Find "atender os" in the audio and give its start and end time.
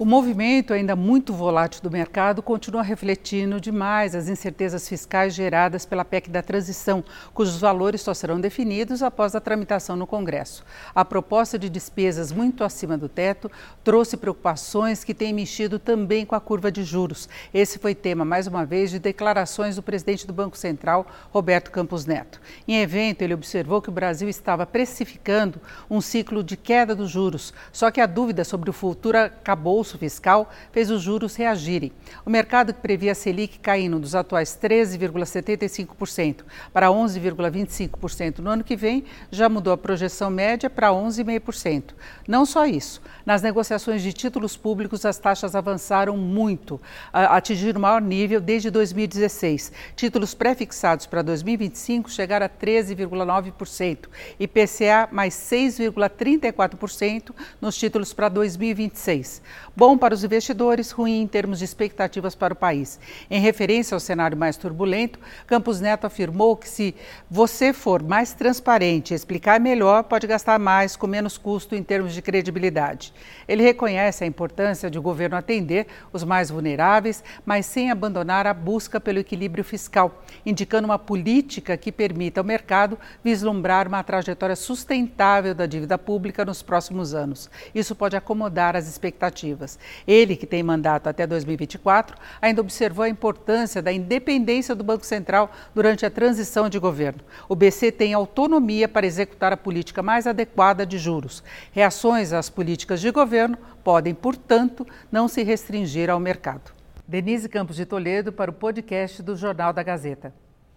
75.38-76.24